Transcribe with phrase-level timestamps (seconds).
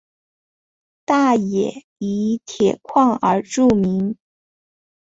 [1.05, 4.17] 大冶以铁矿而著名。